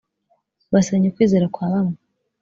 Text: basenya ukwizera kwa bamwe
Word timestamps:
basenya 0.71 1.07
ukwizera 1.09 1.47
kwa 1.55 1.67
bamwe 1.71 1.97